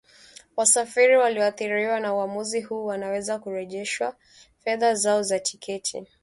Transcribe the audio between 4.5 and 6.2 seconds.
fedha zao za tiketi